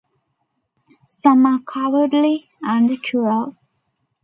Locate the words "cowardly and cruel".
1.59-3.55